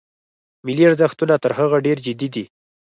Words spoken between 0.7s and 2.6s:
ارزښتونه تر هغه ډېر جدي دي.